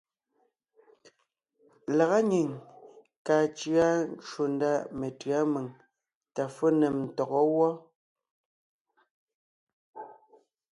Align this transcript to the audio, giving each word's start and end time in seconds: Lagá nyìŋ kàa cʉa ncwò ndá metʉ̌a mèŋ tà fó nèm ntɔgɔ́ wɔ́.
Lagá 1.97 2.19
nyìŋ 2.29 2.49
kàa 3.25 3.43
cʉa 3.57 3.87
ncwò 4.11 4.43
ndá 4.53 4.71
metʉ̌a 4.99 5.39
mèŋ 5.53 5.67
tà 6.35 6.43
fó 6.55 6.65
nèm 6.79 6.95
ntɔgɔ́ 7.05 7.43
wɔ́. 7.55 7.71